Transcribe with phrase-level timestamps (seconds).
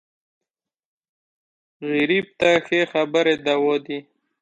[1.89, 3.99] غریب ته ښې خبرې دوا دي